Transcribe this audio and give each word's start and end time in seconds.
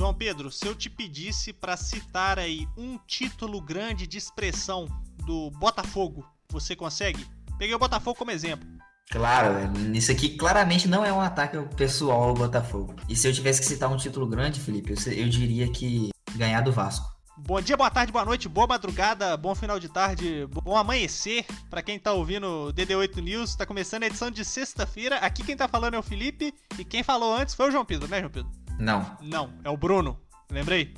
João 0.00 0.14
Pedro, 0.14 0.50
se 0.50 0.66
eu 0.66 0.74
te 0.74 0.88
pedisse 0.88 1.52
para 1.52 1.76
citar 1.76 2.38
aí 2.38 2.66
um 2.74 2.96
título 3.06 3.60
grande 3.60 4.06
de 4.06 4.16
expressão 4.16 4.88
do 5.26 5.50
Botafogo, 5.50 6.24
você 6.50 6.74
consegue? 6.74 7.26
Peguei 7.58 7.74
o 7.74 7.78
Botafogo 7.78 8.16
como 8.16 8.30
exemplo. 8.30 8.66
Claro, 9.10 9.70
isso 9.92 10.10
aqui 10.10 10.38
claramente 10.38 10.88
não 10.88 11.04
é 11.04 11.12
um 11.12 11.20
ataque 11.20 11.58
pessoal 11.76 12.30
ao 12.30 12.34
Botafogo. 12.34 12.96
E 13.10 13.14
se 13.14 13.28
eu 13.28 13.32
tivesse 13.34 13.60
que 13.60 13.66
citar 13.66 13.92
um 13.92 13.96
título 13.98 14.26
grande, 14.26 14.58
Felipe, 14.58 14.94
eu, 14.94 15.12
eu 15.12 15.28
diria 15.28 15.70
que 15.70 16.08
ganhar 16.34 16.62
do 16.62 16.72
Vasco. 16.72 17.06
Bom 17.36 17.60
dia, 17.60 17.76
boa 17.76 17.90
tarde, 17.90 18.10
boa 18.10 18.24
noite, 18.24 18.48
boa 18.48 18.66
madrugada, 18.66 19.36
bom 19.36 19.54
final 19.54 19.78
de 19.78 19.90
tarde, 19.90 20.46
bom 20.46 20.78
amanhecer 20.78 21.44
para 21.68 21.82
quem 21.82 21.98
tá 21.98 22.12
ouvindo 22.12 22.72
DD8 22.72 23.16
News. 23.22 23.54
Tá 23.54 23.66
começando 23.66 24.04
a 24.04 24.06
edição 24.06 24.30
de 24.30 24.46
sexta-feira. 24.46 25.16
Aqui 25.16 25.44
quem 25.44 25.56
tá 25.56 25.68
falando 25.68 25.92
é 25.92 25.98
o 25.98 26.02
Felipe 26.02 26.54
e 26.78 26.84
quem 26.86 27.02
falou 27.02 27.36
antes 27.36 27.54
foi 27.54 27.68
o 27.68 27.70
João 27.70 27.84
Pedro, 27.84 28.08
né, 28.08 28.20
João 28.20 28.30
Pedro? 28.30 28.59
Não. 28.80 29.16
Não, 29.20 29.52
é 29.62 29.70
o 29.70 29.76
Bruno. 29.76 30.18
Lembrei? 30.50 30.94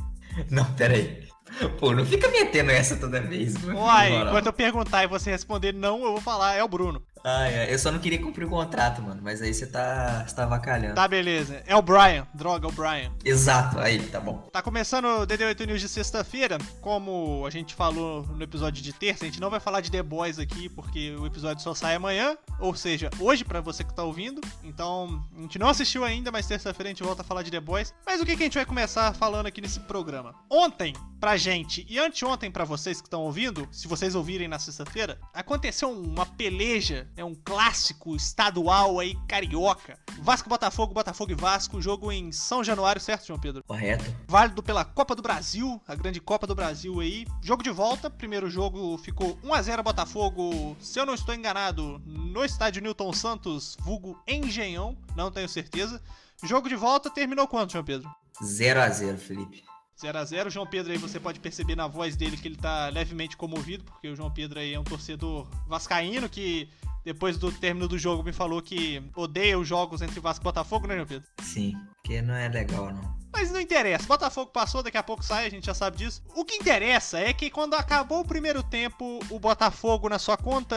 Não, 0.49 0.65
peraí. 0.75 1.29
Pô, 1.79 1.93
não 1.93 2.07
fica 2.07 2.29
metendo 2.29 2.71
essa 2.71 2.97
toda 2.97 3.21
vez. 3.21 3.55
Uai, 3.65 4.11
quando 4.31 4.47
eu 4.47 4.53
perguntar 4.53 5.05
e 5.05 5.07
você 5.07 5.31
responder 5.31 5.75
não, 5.75 6.03
eu 6.03 6.13
vou 6.13 6.21
falar, 6.21 6.55
é 6.55 6.65
o 6.65 6.69
Bruno. 6.69 7.03
Ah, 7.25 7.49
é. 7.49 7.73
Eu 7.73 7.79
só 7.79 7.91
não 7.91 7.99
queria 7.99 8.21
cumprir 8.21 8.45
o 8.45 8.51
contrato, 8.51 9.01
mano. 9.01 9.21
Mas 9.23 9.41
aí 9.41 9.55
você 9.55 9.67
tá, 9.67 10.25
você 10.27 10.35
tá 10.35 10.47
vacalhando. 10.47 10.95
Tá, 10.95 11.07
beleza. 11.07 11.63
É 11.67 11.77
o 11.77 11.83
Brian. 11.83 12.27
Droga, 12.35 12.67
é 12.67 12.71
o 12.71 12.73
Brian. 12.73 13.13
Exato, 13.25 13.79
aí, 13.79 14.01
tá 14.09 14.21
bom. 14.21 14.39
Tá 14.53 14.61
começando 14.63 15.05
o 15.07 15.27
DD8 15.27 15.67
News 15.67 15.81
de 15.81 15.89
sexta-feira. 15.89 16.59
Como 16.81 17.45
a 17.47 17.51
gente 17.51 17.75
falou 17.75 18.27
no 18.27 18.43
episódio 18.43 18.83
de 18.83 18.93
terça, 18.93 19.25
a 19.25 19.29
gente 19.29 19.41
não 19.41 19.51
vai 19.51 19.61
falar 19.61 19.81
de 19.81 19.91
The 19.91 20.03
Boys 20.03 20.39
aqui, 20.39 20.69
porque 20.69 21.13
o 21.13 21.27
episódio 21.27 21.63
só 21.63 21.75
sai 21.75 21.95
amanhã. 21.95 22.37
Ou 22.59 22.75
seja, 22.75 23.11
hoje, 23.21 23.45
para 23.45 23.61
você 23.61 23.85
que 23.85 23.95
tá 23.95 24.03
ouvindo. 24.03 24.41
Então, 24.65 25.25
a 25.37 25.43
gente 25.43 25.59
não 25.59 25.69
assistiu 25.69 26.05
ainda, 26.05 26.33
mas 26.33 26.47
terça-feira 26.47 26.89
a 26.89 26.93
gente 26.93 27.03
volta 27.03 27.23
a 27.23 27.25
falar 27.25 27.43
de 27.43 27.51
The 27.51 27.61
Boys. 27.61 27.95
Mas 28.05 28.21
o 28.21 28.27
que, 28.27 28.37
que 28.37 28.43
a 28.43 28.47
gente 28.47 28.59
vai 28.59 28.67
começar 28.67 29.15
falando 29.15 29.47
aqui 29.47 29.61
nesse 29.61 29.81
programa? 29.81 30.35
Ontem, 30.51 30.95
pra 31.21 31.37
gente, 31.37 31.87
e 31.89 31.99
anteontem 31.99 32.51
para 32.51 32.65
vocês 32.65 33.01
que 33.01 33.07
estão 33.07 33.23
ouvindo, 33.23 33.69
se 33.71 33.87
vocês 33.87 34.15
ouvirem 34.15 34.49
na 34.49 34.59
sexta-feira, 34.59 35.21
aconteceu 35.33 35.91
uma 35.91 36.27
peleja 36.27 37.07
é 37.17 37.25
um 37.25 37.35
clássico 37.35 38.17
estadual 38.17 38.99
aí, 38.99 39.17
carioca. 39.29 39.99
Vasco 40.21 40.49
Botafogo, 40.49 40.95
Botafogo 40.95 41.33
e 41.33 41.35
Vasco, 41.35 41.81
jogo 41.81 42.11
em 42.13 42.33
São 42.33 42.63
Januário, 42.63 43.01
certo, 43.01 43.27
João 43.27 43.39
Pedro? 43.39 43.63
Correto. 43.67 44.05
Válido 44.27 44.63
pela 44.63 44.85
Copa 44.85 45.15
do 45.15 45.23
Brasil, 45.23 45.81
a 45.87 45.95
grande 45.95 46.21
Copa 46.21 46.47
do 46.47 46.55
Brasil 46.55 47.01
aí. 47.01 47.27
Jogo 47.43 47.63
de 47.63 47.71
volta, 47.71 48.09
primeiro 48.09 48.49
jogo 48.49 48.97
ficou 48.99 49.39
1 49.43 49.55
a 49.55 49.63
0 49.63 49.83
Botafogo, 49.83 50.77
se 50.81 50.99
eu 50.99 51.07
não 51.07 51.15
estou 51.15 51.35
enganado, 51.35 52.01
no 52.07 52.45
estádio 52.45 52.83
Newton 52.83 53.13
Santos, 53.13 53.77
vulgo 53.81 54.21
Engenhão, 54.27 54.97
não 55.17 55.31
tenho 55.31 55.49
certeza. 55.49 56.03
Jogo 56.43 56.69
de 56.69 56.77
volta 56.77 57.11
terminou 57.11 57.47
quanto, 57.47 57.73
João 57.73 57.85
Pedro? 57.85 58.11
0 58.43 58.81
a 58.81 58.89
0 58.89 59.19
Felipe. 59.19 59.72
0 60.01 60.19
a 60.19 60.25
0 60.25 60.51
João 60.51 60.67
Pedro 60.67 60.93
aí 60.93 60.99
você 60.99 61.21
pode 61.21 61.41
perceber 61.41 61.77
na 61.77 61.87
voz 61.87 62.17
dele 62.17 62.37
que 62.37 62.49
ele 62.49 62.57
tá 62.57 62.89
levemente 62.89 63.37
comovido, 63.37 63.85
porque 63.85 64.09
o 64.09 64.17
João 64.17 64.31
Pedro 64.31 64.59
aí 64.59 64.75
é 64.75 64.81
um 64.81 64.85
torcedor 64.85 65.47
vascaíno 65.69 66.29
que 66.29 66.69
depois 67.05 67.37
do 67.37 67.51
término 67.51 67.89
do 67.89 67.99
jogo 67.99 68.23
me 68.23 68.33
falou 68.33 68.63
que 68.63 69.03
odeia 69.17 69.59
os 69.59 69.67
jogos 69.67 70.03
entre 70.03 70.21
Vasco 70.21 70.43
e 70.43 70.45
Botafogo, 70.45 70.87
né, 70.87 70.95
João 70.97 71.07
Pedro? 71.07 71.29
Sim, 71.41 71.77
porque 71.95 72.23
não 72.23 72.35
é 72.35 72.49
legal 72.49 72.93
não. 72.93 73.23
Mas 73.33 73.51
não 73.51 73.61
interessa, 73.61 74.07
Botafogo 74.07 74.51
passou, 74.51 74.83
daqui 74.83 74.99
a 74.99 75.03
pouco 75.03 75.25
sai, 75.25 75.47
a 75.47 75.51
gente 75.51 75.65
já 75.65 75.73
sabe 75.73 75.97
disso. 75.97 76.23
O 76.37 76.45
que 76.45 76.57
interessa 76.57 77.19
é 77.19 77.33
que 77.33 77.51
quando 77.51 77.75
acabou 77.75 78.21
o 78.21 78.27
primeiro 78.27 78.63
tempo, 78.63 79.21
o 79.31 79.39
Botafogo, 79.39 80.09
na 80.09 80.19
sua 80.19 80.37
conta 80.37 80.77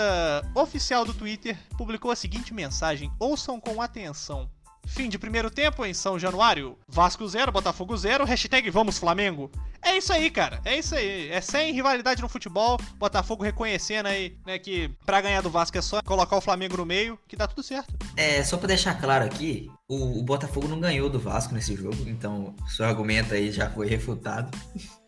oficial 0.55 1.03
do 1.03 1.13
Twitter, 1.13 1.58
publicou 1.77 2.11
a 2.11 2.16
seguinte 2.16 2.53
mensagem: 2.53 3.11
Ouçam 3.19 3.59
com 3.59 3.81
atenção. 3.81 4.49
Fim 4.86 5.09
de 5.09 5.17
primeiro 5.17 5.50
tempo 5.50 5.86
em 5.86 5.94
São 5.94 6.17
Januário. 6.17 6.78
Vasco 6.88 7.28
0, 7.28 7.52
Botafogo 7.52 7.95
0, 7.97 8.23
hashtag 8.23 8.69
Vamos 8.69 8.97
Flamengo. 8.97 9.52
É 9.82 9.98
isso 9.98 10.11
aí, 10.14 10.30
cara. 10.32 10.61
É 10.64 10.77
isso 10.77 10.95
aí. 10.95 11.30
É 11.30 11.42
sem 11.42 11.73
rivalidade 11.73 12.21
no 12.21 12.30
futebol. 12.30 12.80
Botafogo 12.98 13.43
reconhecendo 13.43 14.08
aí, 14.08 14.37
né, 14.45 14.58
que 14.58 14.89
pra 15.05 15.21
ganhar 15.21 15.42
do 15.42 15.49
Vasco 15.49 15.77
é 15.77 15.82
só 15.82 16.02
colocar 16.02 16.37
o 16.37 16.42
Flamengo 16.42 16.77
no 16.77 16.86
meio, 16.86 17.20
que 17.27 17.36
dá 17.36 17.48
tudo 17.48 17.64
certo. 17.64 17.93
É, 18.15 18.43
só 18.43 18.58
pra 18.58 18.67
deixar 18.67 18.99
claro 18.99 19.26
aqui, 19.26 19.70
o, 19.87 20.20
o 20.20 20.23
Botafogo 20.23 20.67
não 20.67 20.80
ganhou 20.80 21.09
do 21.09 21.20
Vasco 21.20 21.54
nesse 21.54 21.76
jogo, 21.76 22.08
então 22.08 22.55
seu 22.67 22.86
argumento 22.86 23.33
aí 23.33 23.52
já 23.52 23.70
foi 23.70 23.88
refutado. 23.88 24.55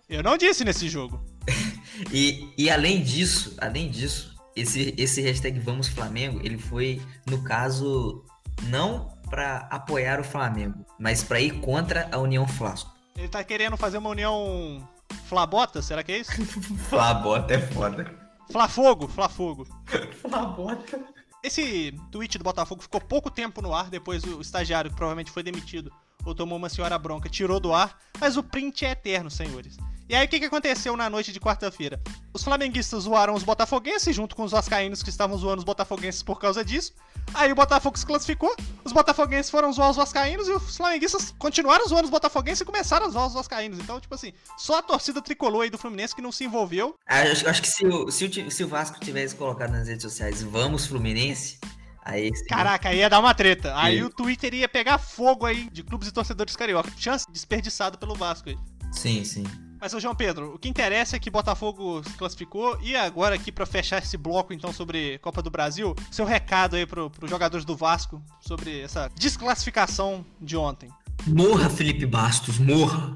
Eu 0.09 0.23
não 0.23 0.37
disse 0.37 0.63
nesse 0.63 0.87
jogo. 0.87 1.23
e, 2.11 2.49
e 2.57 2.69
além 2.69 3.01
disso, 3.01 3.55
além 3.59 3.89
disso, 3.89 4.35
esse, 4.55 4.93
esse 4.97 5.21
hashtag 5.21 5.59
Vamos 5.59 5.87
Flamengo, 5.87 6.39
ele 6.43 6.57
foi, 6.57 7.01
no 7.25 7.43
caso, 7.43 8.23
não 8.63 9.16
para 9.29 9.67
apoiar 9.69 10.19
o 10.19 10.23
Flamengo, 10.23 10.85
mas 10.99 11.23
para 11.23 11.39
ir 11.39 11.59
contra 11.59 12.09
a 12.11 12.17
União 12.17 12.47
Flasco. 12.47 12.95
Ele 13.15 13.27
tá 13.27 13.43
querendo 13.43 13.77
fazer 13.77 13.97
uma 13.97 14.09
união 14.09 14.87
Flabota, 15.27 15.81
será 15.81 16.03
que 16.03 16.11
é 16.11 16.19
isso? 16.19 16.31
Flabota 16.89 17.53
é 17.53 17.59
foda. 17.59 18.13
Flafogo, 18.51 19.07
Flafogo. 19.07 19.67
Flabota. 20.21 20.99
Esse 21.43 21.93
tweet 22.11 22.37
do 22.37 22.43
Botafogo 22.43 22.81
ficou 22.81 22.99
pouco 22.99 23.29
tempo 23.29 23.61
no 23.61 23.73
ar, 23.73 23.89
depois 23.89 24.23
o 24.23 24.41
estagiário, 24.41 24.89
que 24.89 24.95
provavelmente 24.95 25.31
foi 25.31 25.43
demitido 25.43 25.91
ou 26.27 26.35
tomou 26.35 26.57
uma 26.57 26.69
senhora 26.69 26.97
bronca, 26.97 27.29
tirou 27.29 27.59
do 27.59 27.73
ar, 27.73 27.97
mas 28.19 28.35
o 28.35 28.43
print 28.43 28.85
é 28.85 28.91
eterno, 28.91 29.31
senhores. 29.31 29.77
E 30.09 30.15
aí 30.15 30.25
o 30.25 30.29
que, 30.29 30.39
que 30.39 30.45
aconteceu 30.45 30.95
na 30.95 31.09
noite 31.09 31.31
de 31.31 31.39
quarta-feira? 31.39 32.01
Os 32.33 32.43
flamenguistas 32.43 33.03
zoaram 33.03 33.33
os 33.33 33.43
botafoguenses 33.43 34.15
junto 34.15 34.35
com 34.35 34.43
os 34.43 34.51
vascaínos 34.51 35.03
que 35.03 35.09
estavam 35.09 35.37
zoando 35.37 35.59
os 35.59 35.63
botafoguenses 35.65 36.23
por 36.23 36.39
causa 36.39 36.63
disso. 36.63 36.93
Aí 37.33 37.51
o 37.51 37.55
Botafogo 37.55 37.97
se 37.97 38.05
classificou, 38.05 38.55
os 38.83 38.91
botafoguenses 38.91 39.51
foram 39.51 39.71
zoar 39.71 39.89
os 39.89 39.97
vascaínos 39.97 40.47
e 40.47 40.51
os 40.51 40.77
flamenguistas 40.77 41.33
continuaram 41.37 41.87
zoando 41.87 42.05
os 42.05 42.09
botafoguenses 42.09 42.61
e 42.61 42.65
começaram 42.65 43.05
a 43.05 43.09
zoar 43.09 43.27
os 43.27 43.33
vascaínos. 43.33 43.79
Então, 43.79 43.99
tipo 43.99 44.15
assim, 44.15 44.33
só 44.57 44.79
a 44.79 44.81
torcida 44.81 45.21
tricolor 45.21 45.63
aí 45.63 45.69
do 45.69 45.77
Fluminense 45.77 46.15
que 46.15 46.21
não 46.21 46.31
se 46.31 46.45
envolveu. 46.45 46.95
Ah, 47.07 47.21
acho, 47.21 47.47
acho 47.47 47.61
que 47.61 47.67
se 47.67 47.85
o, 47.85 48.09
se, 48.09 48.25
o, 48.25 48.51
se 48.51 48.63
o 48.63 48.67
Vasco 48.67 48.99
tivesse 48.99 49.35
colocado 49.35 49.71
nas 49.71 49.87
redes 49.87 50.03
sociais 50.03 50.41
Vamos 50.41 50.87
Fluminense, 50.87 51.59
Aí, 52.07 52.31
Caraca, 52.47 52.93
ia 52.93 53.09
dar 53.09 53.19
uma 53.19 53.33
treta. 53.33 53.73
Aí 53.75 54.01
o 54.01 54.09
Twitter 54.09 54.53
ia 54.53 54.69
pegar 54.69 54.97
fogo 54.97 55.45
aí 55.45 55.69
de 55.69 55.83
clubes 55.83 56.07
e 56.07 56.11
torcedores 56.13 56.55
carioca. 56.55 56.89
Chance 56.95 57.25
desperdiçada 57.29 57.97
pelo 57.97 58.15
Vasco 58.15 58.47
aí. 58.47 58.57
Sim, 58.93 59.25
sim. 59.25 59.43
Mas, 59.79 59.93
ô 59.93 59.99
João 59.99 60.15
Pedro, 60.15 60.55
o 60.55 60.59
que 60.59 60.67
interessa 60.67 61.15
é 61.15 61.19
que 61.19 61.29
Botafogo 61.29 62.03
se 62.03 62.13
classificou. 62.17 62.79
E 62.81 62.95
agora, 62.95 63.35
aqui, 63.35 63.51
para 63.51 63.65
fechar 63.65 63.99
esse 63.99 64.17
bloco, 64.17 64.51
então, 64.51 64.73
sobre 64.73 65.19
Copa 65.19 65.41
do 65.41 65.51
Brasil, 65.51 65.95
seu 66.11 66.25
recado 66.25 66.75
aí 66.75 66.85
pro, 66.85 67.11
pros 67.11 67.29
jogadores 67.29 67.63
do 67.63 67.75
Vasco 67.75 68.21
sobre 68.41 68.81
essa 68.81 69.07
desclassificação 69.15 70.25
de 70.41 70.57
ontem. 70.57 70.89
Morra, 71.27 71.69
Felipe 71.69 72.07
Bastos, 72.07 72.57
morra! 72.57 73.13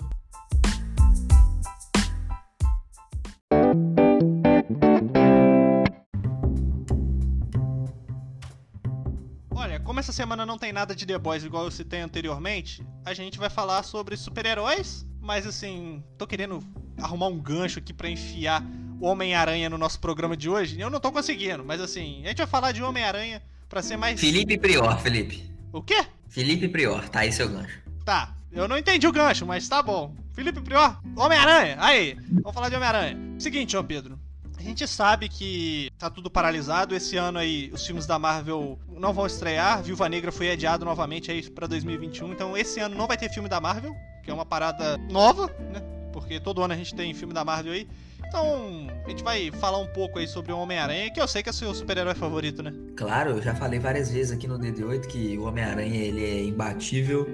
Olha, 9.49 9.79
como 9.79 9.99
essa 9.99 10.11
semana 10.11 10.45
não 10.45 10.59
tem 10.59 10.71
nada 10.71 10.95
de 10.95 11.07
The 11.07 11.17
Boys 11.17 11.43
igual 11.43 11.65
eu 11.65 11.71
citei 11.71 12.01
anteriormente, 12.01 12.85
a 13.03 13.15
gente 13.15 13.39
vai 13.39 13.49
falar 13.49 13.81
sobre 13.81 14.15
super-heróis 14.15 15.09
mas 15.21 15.45
assim, 15.45 16.03
tô 16.17 16.25
querendo 16.25 16.59
arrumar 16.97 17.27
um 17.27 17.39
gancho 17.39 17.79
aqui 17.79 17.93
para 17.93 18.09
enfiar 18.09 18.63
o 18.99 19.05
Homem-Aranha 19.05 19.69
no 19.69 19.77
nosso 19.77 19.99
programa 19.99 20.35
de 20.35 20.49
hoje. 20.49 20.79
Eu 20.79 20.89
não 20.89 20.99
tô 20.99 21.11
conseguindo, 21.11 21.63
mas 21.63 21.79
assim, 21.79 22.23
a 22.25 22.29
gente 22.29 22.39
vai 22.39 22.47
falar 22.47 22.71
de 22.71 22.83
Homem-Aranha 22.83 23.41
para 23.69 23.81
ser 23.81 23.97
mais. 23.97 24.19
Felipe 24.19 24.57
Prior, 24.57 24.99
Felipe. 24.99 25.49
O 25.71 25.81
quê? 25.81 26.05
Felipe 26.27 26.67
Prior, 26.67 27.07
tá 27.09 27.19
aí 27.19 27.31
seu 27.31 27.47
gancho. 27.47 27.79
Tá, 28.03 28.35
eu 28.51 28.67
não 28.67 28.77
entendi 28.77 29.07
o 29.07 29.11
gancho, 29.11 29.45
mas 29.45 29.67
tá 29.69 29.81
bom. 29.81 30.13
Felipe 30.33 30.61
Prior, 30.61 30.99
Homem-Aranha, 31.15 31.77
aí, 31.79 32.17
vamos 32.29 32.53
falar 32.53 32.69
de 32.69 32.75
Homem-Aranha. 32.75 33.17
Seguinte, 33.39 33.73
João 33.73 33.85
Pedro, 33.85 34.19
a 34.61 34.63
gente 34.63 34.87
sabe 34.87 35.27
que 35.27 35.89
tá 35.97 36.09
tudo 36.09 36.29
paralisado. 36.29 36.95
Esse 36.95 37.17
ano 37.17 37.39
aí 37.39 37.71
os 37.73 37.85
filmes 37.85 38.05
da 38.05 38.19
Marvel 38.19 38.77
não 38.87 39.11
vão 39.11 39.25
estrear. 39.25 39.81
Viúva 39.81 40.07
Negra 40.07 40.31
foi 40.31 40.51
adiado 40.51 40.85
novamente 40.85 41.31
aí 41.31 41.49
para 41.49 41.65
2021. 41.65 42.31
Então 42.31 42.55
esse 42.55 42.79
ano 42.79 42.95
não 42.95 43.07
vai 43.07 43.17
ter 43.17 43.29
filme 43.29 43.49
da 43.49 43.59
Marvel 43.59 43.95
que 44.21 44.29
é 44.29 44.33
uma 44.33 44.45
parada 44.45 44.97
nova, 45.09 45.47
né? 45.59 45.81
Porque 46.13 46.39
todo 46.39 46.61
ano 46.61 46.73
a 46.73 46.77
gente 46.77 46.93
tem 46.93 47.13
filme 47.13 47.33
da 47.33 47.43
Marvel 47.43 47.73
aí. 47.73 47.87
Então, 48.27 48.87
a 49.05 49.09
gente 49.09 49.23
vai 49.23 49.51
falar 49.51 49.79
um 49.79 49.87
pouco 49.87 50.19
aí 50.19 50.27
sobre 50.27 50.53
o 50.53 50.57
Homem-Aranha, 50.57 51.11
que 51.11 51.19
eu 51.19 51.27
sei 51.27 51.43
que 51.43 51.49
é 51.49 51.51
o 51.51 51.53
seu 51.53 51.73
super-herói 51.73 52.15
favorito, 52.15 52.63
né? 52.63 52.71
Claro, 52.95 53.31
eu 53.31 53.41
já 53.41 53.53
falei 53.53 53.79
várias 53.79 54.11
vezes 54.11 54.31
aqui 54.31 54.47
no 54.47 54.57
DD8 54.57 55.07
que 55.07 55.37
o 55.37 55.43
Homem-Aranha 55.43 55.99
ele 55.99 56.23
é 56.23 56.43
imbatível, 56.43 57.27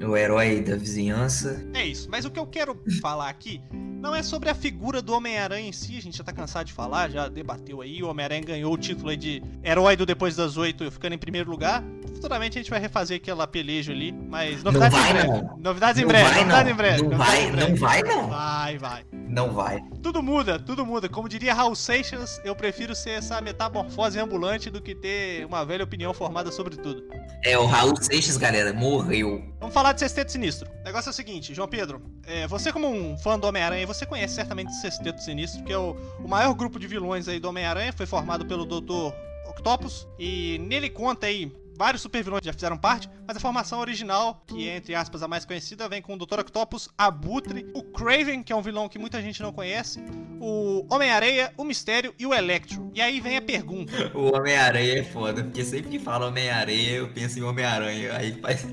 é 0.00 0.06
o 0.06 0.16
herói 0.16 0.60
da 0.60 0.76
vizinhança. 0.76 1.64
É 1.72 1.86
isso, 1.86 2.08
mas 2.10 2.24
o 2.24 2.30
que 2.30 2.40
eu 2.40 2.46
quero 2.46 2.76
falar 3.00 3.28
aqui 3.28 3.60
não 4.00 4.14
é 4.14 4.22
sobre 4.22 4.48
a 4.48 4.54
figura 4.54 5.02
do 5.02 5.12
Homem-Aranha 5.12 5.68
em 5.68 5.72
si, 5.72 5.98
a 5.98 6.02
gente 6.02 6.16
já 6.16 6.24
tá 6.24 6.32
cansado 6.32 6.66
de 6.66 6.72
falar, 6.72 7.10
já 7.10 7.28
debateu 7.28 7.82
aí, 7.82 8.02
o 8.02 8.08
Homem-Aranha 8.08 8.42
ganhou 8.42 8.72
o 8.72 8.78
título 8.78 9.10
aí 9.10 9.16
de 9.16 9.42
herói 9.62 9.94
do 9.94 10.06
Depois 10.06 10.34
das 10.34 10.56
Oito, 10.56 10.90
ficando 10.90 11.14
em 11.14 11.18
primeiro 11.18 11.50
lugar. 11.50 11.84
Futuramente 12.14 12.58
a 12.58 12.62
gente 12.62 12.70
vai 12.70 12.80
refazer 12.80 13.18
aquela 13.18 13.46
peleja 13.46 13.92
ali, 13.92 14.12
mas 14.12 14.62
novidades 14.62 14.98
vai, 14.98 15.10
em 15.10 15.12
breve. 15.12 15.28
Não. 15.28 15.58
Novidades 15.58 15.96
não 15.96 16.04
em 16.04 16.08
breve, 16.08 16.24
vai, 16.24 16.34
novidades 16.34 16.64
não. 16.64 16.72
em 16.72 16.76
breve. 16.76 17.02
Não 17.02 17.18
vai, 17.18 17.44
em 17.44 17.52
breve. 17.52 17.70
não 17.70 17.76
vai 17.76 18.02
não. 18.02 18.28
Vai, 18.28 18.78
vai. 18.78 19.04
Não 19.30 19.52
vai. 19.52 19.80
Tudo 20.02 20.22
muda, 20.22 20.58
tudo 20.58 20.84
muda. 20.84 21.08
Como 21.08 21.28
diria 21.28 21.54
Raul 21.54 21.76
Seixas, 21.76 22.40
eu 22.44 22.54
prefiro 22.54 22.94
ser 22.94 23.10
essa 23.10 23.40
metamorfose 23.40 24.18
ambulante 24.18 24.68
do 24.68 24.82
que 24.82 24.94
ter 24.94 25.46
uma 25.46 25.64
velha 25.64 25.84
opinião 25.84 26.12
formada 26.12 26.50
sobre 26.50 26.76
tudo. 26.76 27.04
É, 27.44 27.56
o 27.56 27.64
Raul 27.64 27.94
Seixas, 27.96 28.36
galera, 28.36 28.72
morreu. 28.72 29.42
Vamos 29.60 29.72
falar 29.72 29.92
de 29.92 30.00
Sexteto 30.00 30.32
Sinistro. 30.32 30.68
O 30.80 30.84
negócio 30.84 31.10
é 31.10 31.12
o 31.12 31.14
seguinte, 31.14 31.54
João 31.54 31.68
Pedro. 31.68 32.02
É, 32.26 32.46
você, 32.48 32.72
como 32.72 32.88
um 32.88 33.16
fã 33.16 33.38
do 33.38 33.46
Homem-Aranha, 33.46 33.86
você 33.86 34.04
conhece 34.04 34.34
certamente 34.34 34.68
o 34.68 34.80
Sexteto 34.80 35.22
Sinistro, 35.22 35.62
que 35.62 35.72
é 35.72 35.78
o, 35.78 35.96
o 36.18 36.28
maior 36.28 36.52
grupo 36.54 36.78
de 36.78 36.88
vilões 36.88 37.28
aí 37.28 37.38
do 37.38 37.48
Homem-Aranha. 37.48 37.92
Foi 37.92 38.06
formado 38.06 38.44
pelo 38.46 38.66
Dr. 38.66 39.14
Octopus. 39.48 40.08
E 40.18 40.58
nele 40.58 40.90
conta 40.90 41.28
aí 41.28 41.52
vários 41.80 42.02
supervilões 42.02 42.42
já 42.44 42.52
fizeram 42.52 42.76
parte, 42.76 43.08
mas 43.26 43.38
a 43.38 43.40
formação 43.40 43.80
original, 43.80 44.44
que 44.46 44.68
é 44.68 44.76
entre 44.76 44.94
aspas 44.94 45.22
a 45.22 45.28
mais 45.28 45.46
conhecida, 45.46 45.88
vem 45.88 46.02
com 46.02 46.12
o 46.12 46.18
Dr. 46.18 46.40
Octopus, 46.40 46.90
Abutre, 46.98 47.66
o 47.74 47.82
Craven, 47.82 48.42
que 48.42 48.52
é 48.52 48.56
um 48.56 48.60
vilão 48.60 48.86
que 48.86 48.98
muita 48.98 49.22
gente 49.22 49.40
não 49.40 49.50
conhece, 49.50 49.98
o 50.38 50.86
Homem-Areia, 50.92 51.54
o 51.56 51.64
Mistério 51.64 52.14
e 52.18 52.26
o 52.26 52.34
Electro. 52.34 52.90
E 52.94 53.00
aí 53.00 53.18
vem 53.18 53.38
a 53.38 53.42
pergunta. 53.42 53.92
O 54.12 54.36
Homem-Aranha 54.36 54.98
é 54.98 55.04
foda, 55.04 55.42
porque 55.42 55.64
sempre 55.64 55.92
que 55.92 55.98
fala 55.98 56.26
Homem-Aranha, 56.26 56.90
eu 56.90 57.08
penso 57.14 57.38
em 57.38 57.42
Homem-Aranha. 57.42 58.14
Aí 58.14 58.38
faz... 58.42 58.66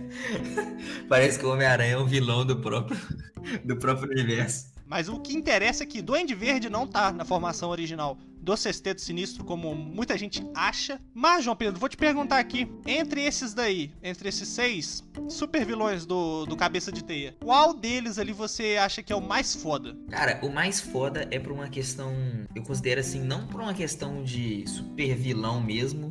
parece 1.07 1.39
que 1.39 1.45
o 1.45 1.53
Homem-Aranha 1.53 1.94
é 1.94 1.98
um 1.98 2.06
vilão 2.06 2.45
do 2.45 2.57
próprio, 2.57 3.00
do 3.63 3.77
próprio 3.77 4.10
universo. 4.12 4.76
Mas 4.88 5.10
o 5.10 5.19
que 5.19 5.36
interessa 5.36 5.84
é 5.84 5.86
que 5.86 6.01
Duende 6.01 6.34
Verde 6.34 6.69
não 6.69 6.88
tá 6.88 7.12
na 7.12 7.25
formação 7.25 7.69
original 7.69 8.18
do 8.48 8.56
Sexteto 8.56 9.01
Sinistro, 9.01 9.44
como 9.44 9.75
muita 9.75 10.18
gente 10.18 10.42
acha. 10.56 11.01
Mas, 11.13 11.44
João 11.44 11.56
Pedro, 11.56 11.80
vou 11.80 11.89
te 11.89 11.98
perguntar 11.98 12.39
aqui: 12.39 12.72
entre 12.86 13.22
esses 13.22 13.54
daí, 13.54 13.92
entre 14.01 14.30
esses 14.30 14.48
seis 14.48 15.04
super 15.28 15.66
vilões 15.66 16.06
do, 16.06 16.45
do 16.45 16.56
Cabeça 16.56 16.89
de 16.89 17.04
Teia, 17.04 17.36
qual 17.42 17.74
deles 17.74 18.18
ali 18.18 18.31
você 18.31 18.78
acha 18.78 19.04
que 19.04 19.12
é 19.12 19.16
o 19.16 19.22
mais 19.22 19.54
foda? 19.54 19.98
Cara, 20.10 20.39
o 20.42 20.50
mais 20.50 20.80
foda 20.80 21.28
é 21.30 21.38
por 21.38 21.51
uma 21.51 21.68
questão. 21.68 22.13
Eu 22.56 22.63
considero 22.63 23.01
assim, 23.01 23.19
não 23.19 23.45
por 23.48 23.60
uma 23.60 23.74
questão 23.74 24.24
de 24.24 24.63
super 24.66 25.13
vilão 25.16 25.62
mesmo, 25.62 26.10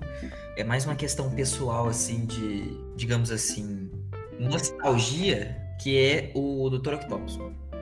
é 0.57 0.63
mais 0.63 0.85
uma 0.85 0.95
questão 0.95 1.31
pessoal, 1.31 1.89
assim, 1.89 2.27
de, 2.27 2.65
digamos 2.97 3.31
assim, 3.31 3.91
nostalgia, 4.39 5.57
que 5.81 5.99
é 5.99 6.33
o 6.35 6.69
Dr. 6.69 6.95
Octopus. 6.95 7.39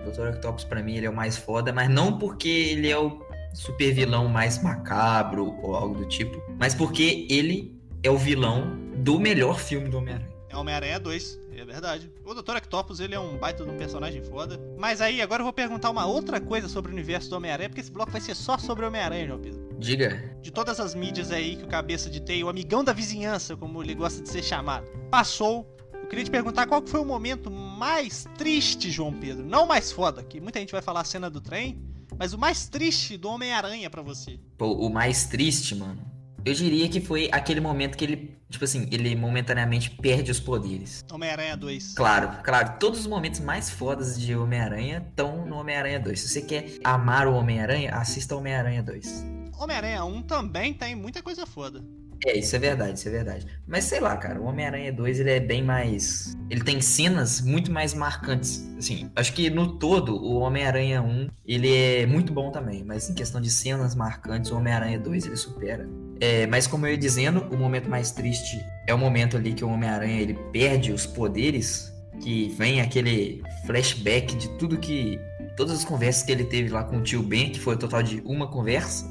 O 0.07 0.11
Dr. 0.11 0.37
Octopus, 0.37 0.65
pra 0.65 0.83
mim, 0.83 0.97
ele 0.97 1.07
é 1.07 1.11
o 1.11 1.15
mais 1.15 1.37
foda, 1.37 1.73
mas 1.73 1.89
não 1.89 2.19
porque 2.19 2.49
ele 2.49 2.91
é 2.91 2.99
o 2.99 3.21
super 3.55 3.93
vilão 3.95 4.29
mais 4.29 4.63
macabro 4.63 5.57
ou 5.63 5.75
algo 5.75 5.95
do 5.95 6.07
tipo, 6.07 6.43
mas 6.59 6.75
porque 6.75 7.27
ele 7.31 7.75
é 8.03 8.11
o 8.11 8.19
vilão 8.19 8.77
do 8.97 9.19
melhor 9.19 9.59
filme 9.59 9.89
do 9.89 9.99
Homem-Aranha. 9.99 10.29
É 10.51 10.57
Homem-Aranha 10.57 11.01
2, 11.01 11.41
é 11.57 11.65
verdade. 11.65 12.13
O 12.25 12.35
Dr. 12.35 12.57
Octopus, 12.57 13.01
ele 13.01 13.15
é 13.15 13.19
um 13.19 13.39
baita 13.39 13.65
de 13.65 13.71
um 13.71 13.77
personagem 13.77 14.23
foda. 14.23 14.61
Mas 14.79 15.01
aí, 15.01 15.23
agora 15.23 15.41
eu 15.41 15.45
vou 15.45 15.53
perguntar 15.53 15.91
uma 15.91 16.05
outra 16.05 16.41
coisa 16.41 16.69
sobre 16.69 16.91
o 16.91 16.95
universo 16.95 17.31
do 17.31 17.37
Homem-Aranha, 17.37 17.71
porque 17.71 17.81
esse 17.81 17.91
bloco 17.91 18.13
vai 18.13 18.21
ser 18.21 18.35
só 18.35 18.59
sobre 18.59 18.85
o 18.85 18.89
Homem-Aranha, 18.89 19.27
João 19.27 19.41
Pedro. 19.41 19.69
Diga. 19.79 20.23
De 20.43 20.53
todas 20.53 20.79
as 20.79 20.95
mídias 20.95 21.31
aí 21.33 21.57
que 21.57 21.65
o 21.65 21.69
Cabeça 21.69 22.11
de 22.11 22.21
Teia, 22.21 22.45
o 22.45 22.49
amigão 22.49 22.85
da 22.85 22.93
vizinhança, 22.93 23.57
como 23.57 23.83
ele 23.83 23.95
gosta 23.95 24.23
de 24.23 24.29
ser 24.29 24.43
chamado, 24.43 24.89
passou 25.11 25.67
eu 26.05 26.09
queria 26.09 26.25
te 26.25 26.31
perguntar 26.31 26.67
qual 26.67 26.87
foi 26.87 27.01
o 27.01 27.05
momento 27.05 27.51
mais 27.85 28.27
triste, 28.39 28.91
João 28.91 29.13
Pedro. 29.13 29.45
Não 29.45 29.67
mais 29.67 29.93
foda, 29.93 30.23
que 30.23 30.41
muita 30.41 30.59
gente 30.59 30.73
vai 30.73 30.81
falar 30.81 31.03
a 31.03 31.05
cena 31.05 31.29
do 31.29 31.39
trem, 31.39 31.79
mas 32.19 32.33
o 32.33 32.39
mais 32.39 32.67
triste 32.67 33.19
do 33.19 33.29
Homem-Aranha 33.29 33.91
para 33.91 34.01
você. 34.01 34.41
Pô, 34.57 34.73
o 34.73 34.89
mais 34.89 35.27
triste, 35.27 35.75
mano. 35.75 36.01
Eu 36.47 36.55
diria 36.55 36.89
que 36.89 36.99
foi 36.99 37.29
aquele 37.31 37.61
momento 37.61 37.99
que 37.99 38.05
ele, 38.05 38.39
tipo 38.49 38.65
assim, 38.65 38.89
ele 38.91 39.15
momentaneamente 39.15 39.91
perde 39.91 40.31
os 40.31 40.41
poderes. 40.41 41.05
Homem-Aranha 41.13 41.59
2. 41.59 41.93
Claro, 41.93 42.43
claro. 42.43 42.79
Todos 42.81 43.01
os 43.01 43.07
momentos 43.07 43.41
mais 43.41 43.69
fodas 43.69 44.19
de 44.19 44.35
Homem-Aranha 44.35 45.05
estão 45.07 45.45
no 45.45 45.57
Homem-Aranha 45.57 46.01
2. 46.01 46.19
Se 46.19 46.29
você 46.31 46.41
quer 46.41 46.79
amar 46.83 47.27
o 47.27 47.35
Homem-Aranha, 47.35 47.95
assista 47.95 48.35
Homem-Aranha 48.35 48.83
2. 48.83 49.25
Homem-Aranha 49.59 50.07
1 50.07 50.23
também 50.23 50.73
tem 50.73 50.95
muita 50.95 51.23
coisa 51.23 51.45
foda. 51.45 51.85
É, 52.25 52.39
isso 52.39 52.57
é 52.57 52.59
verdade, 52.59 52.99
isso 52.99 53.09
é 53.09 53.11
verdade. 53.11 53.47
Mas 53.67 53.85
sei 53.85 54.01
lá, 54.01 54.17
cara, 54.17 54.41
o 54.41 54.47
Homem-Aranha 54.47 54.91
2 54.91 55.21
ele 55.21 55.31
é 55.31 55.41
bem 55.41 55.63
mais. 55.63 56.35
Ele 56.49 56.63
tem 56.63 56.81
cenas 56.81 57.43
muito 57.43 57.71
mais 57.71 57.93
marcantes. 57.93 58.67
Assim, 58.79 59.11
acho 59.15 59.33
que 59.35 59.51
no 59.51 59.79
todo, 59.79 60.17
o 60.17 60.39
Homem-Aranha 60.39 61.03
1 61.03 61.29
ele 61.47 61.75
é 61.75 62.07
muito 62.07 62.33
bom 62.33 62.51
também. 62.51 62.83
Mas 62.83 63.11
em 63.11 63.15
questão 63.15 63.41
de 63.41 63.51
cenas 63.51 63.95
marcantes, 63.95 64.51
o 64.51 64.57
Homem-Aranha 64.57 64.99
2 64.99 65.27
ele 65.27 65.37
supera. 65.37 65.87
É, 66.19 66.47
mas 66.47 66.67
como 66.67 66.87
eu 66.87 66.93
ia 66.93 66.99
dizendo, 66.99 67.47
o 67.53 67.59
momento 67.59 67.91
mais 67.91 68.11
triste 68.11 68.65
é 68.87 68.95
o 68.95 68.99
momento 68.99 69.37
ali 69.37 69.53
que 69.53 69.65
o 69.65 69.69
Homem-Aranha 69.69 70.21
ele 70.21 70.35
perde 70.51 70.93
os 70.93 71.07
poderes. 71.07 71.93
Que 72.23 72.49
vem 72.57 72.81
aquele 72.81 73.43
flashback 73.67 74.35
de 74.37 74.49
tudo 74.57 74.79
que. 74.79 75.21
Todas 75.57 75.75
as 75.75 75.85
conversas 75.85 76.23
que 76.23 76.33
ele 76.33 76.45
teve 76.45 76.69
lá 76.69 76.83
com 76.85 76.99
o 76.99 77.03
tio 77.03 77.23
Ben, 77.23 77.51
que 77.51 77.61
foi 77.61 77.75
o 77.75 77.79
total 77.79 78.03
de 78.03 78.23
uma 78.25 78.49
conversa. 78.49 79.05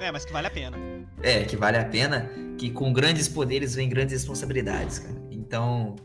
É, 0.00 0.10
mas 0.10 0.24
que 0.24 0.32
vale 0.32 0.46
a 0.46 0.50
pena. 0.50 0.76
É, 1.22 1.44
que 1.44 1.56
vale 1.56 1.78
a 1.78 1.84
pena, 1.84 2.30
que 2.58 2.70
com 2.70 2.92
grandes 2.92 3.28
poderes 3.28 3.74
vem 3.74 3.88
grandes 3.88 4.12
responsabilidades, 4.14 4.98
cara. 4.98 5.22
Então, 5.30 5.96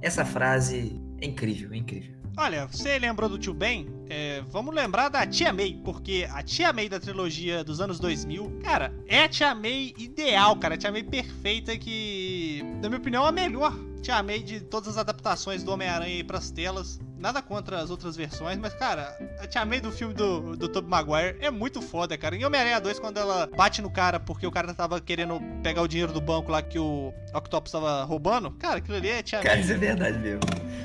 essa 0.00 0.24
frase 0.24 1.00
é 1.20 1.26
incrível, 1.26 1.72
é 1.72 1.76
incrível. 1.76 2.14
Olha, 2.36 2.66
você 2.66 2.98
lembrou 2.98 3.28
do 3.28 3.38
tio 3.38 3.54
Ben? 3.54 3.86
É, 4.10 4.42
vamos 4.48 4.74
lembrar 4.74 5.08
da 5.08 5.24
Tia 5.24 5.52
May, 5.52 5.80
porque 5.84 6.26
a 6.28 6.42
Tia 6.42 6.72
May 6.72 6.88
da 6.88 6.98
trilogia 6.98 7.62
dos 7.62 7.80
anos 7.80 8.00
2000, 8.00 8.58
cara, 8.60 8.92
é 9.06 9.22
a 9.22 9.28
Tia 9.28 9.54
May 9.54 9.94
ideal, 9.96 10.56
cara. 10.56 10.74
A 10.74 10.78
Tia 10.78 10.90
May 10.90 11.04
perfeita 11.04 11.78
que, 11.78 12.60
na 12.82 12.88
minha 12.88 12.98
opinião, 12.98 13.24
é 13.24 13.28
a 13.28 13.32
melhor 13.32 13.72
Tia 14.02 14.20
May 14.20 14.42
de 14.42 14.60
todas 14.60 14.88
as 14.88 14.98
adaptações 14.98 15.62
do 15.62 15.70
Homem-Aranha 15.70 16.24
para 16.24 16.38
as 16.38 16.50
telas. 16.50 16.98
Nada 17.24 17.40
contra 17.40 17.80
as 17.80 17.88
outras 17.88 18.14
versões, 18.14 18.58
mas, 18.58 18.74
cara, 18.74 19.16
a 19.40 19.46
Tia 19.46 19.64
May 19.64 19.80
do 19.80 19.90
filme 19.90 20.12
do, 20.12 20.54
do 20.54 20.68
Tobey 20.68 20.90
Maguire 20.90 21.38
é 21.40 21.50
muito 21.50 21.80
foda, 21.80 22.18
cara. 22.18 22.36
Em 22.36 22.44
Homem-Aranha 22.44 22.78
2, 22.78 22.98
quando 22.98 23.16
ela 23.16 23.46
bate 23.46 23.80
no 23.80 23.90
cara 23.90 24.20
porque 24.20 24.46
o 24.46 24.50
cara 24.50 24.74
tava 24.74 25.00
querendo 25.00 25.40
pegar 25.62 25.80
o 25.80 25.88
dinheiro 25.88 26.12
do 26.12 26.20
banco 26.20 26.52
lá 26.52 26.60
que 26.60 26.78
o 26.78 27.14
Octopus 27.32 27.72
tava 27.72 28.04
roubando, 28.04 28.50
cara, 28.50 28.76
aquilo 28.76 28.98
ali 28.98 29.08
é 29.08 29.22
Tia 29.22 29.40
Cara, 29.40 29.54
May. 29.54 29.64
isso 29.64 29.72
é 29.72 29.78
verdade 29.78 30.18
mesmo. 30.18 30.40